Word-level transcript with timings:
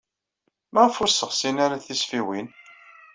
Maɣef 0.73 0.95
ur 1.03 1.09
sseɣsin 1.11 1.57
ara 1.65 1.83
tisfiwin? 1.85 2.47